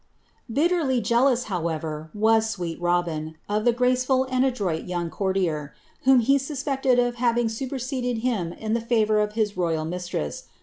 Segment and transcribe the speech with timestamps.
[0.51, 6.39] Bitterly jealous, howeTer, was ^ street Robin" of the gnc ■droit young courtier, whom he
[6.39, 10.45] suspected of having snpermlei the favour of his royal mialress.